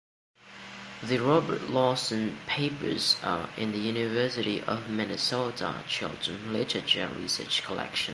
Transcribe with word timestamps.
The 1.03 1.19
Robert 1.19 1.69
Lawson 1.69 2.35
Papers 2.47 3.17
are 3.21 3.47
in 3.55 3.71
the 3.71 3.77
University 3.77 4.59
of 4.61 4.89
Minnesota 4.89 5.75
Children's 5.87 6.43
Literature 6.47 7.07
Research 7.19 7.61
Collections. 7.61 8.09